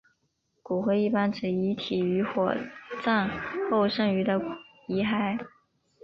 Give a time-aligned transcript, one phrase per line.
[0.63, 2.55] 骨灰一般指遗体于火
[3.03, 3.29] 葬
[3.69, 4.41] 后所剩余的
[4.87, 5.37] 遗骸。